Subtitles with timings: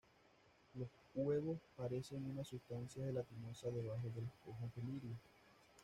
[0.73, 5.15] Los huevos parecen una sustancia gelatinosa debajo de las hojas de lirio.